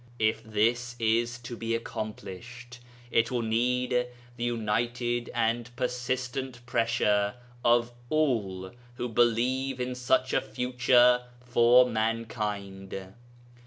[0.17, 2.79] If this is to be accomplished
[3.11, 10.41] it will need the united and persistent pressure of all who believe in such a
[10.41, 13.13] future for mankind.